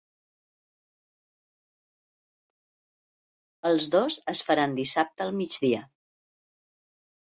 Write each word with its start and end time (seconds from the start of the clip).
Els 3.73 3.87
dos 3.97 4.17
es 4.35 4.41
faran 4.51 4.75
dissabte 4.81 5.27
al 5.27 5.37
migdia. 5.43 5.87